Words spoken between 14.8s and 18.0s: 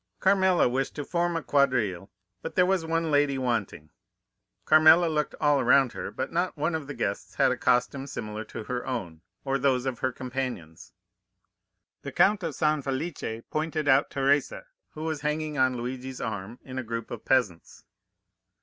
who was hanging on Luigi's arm in a group of peasants.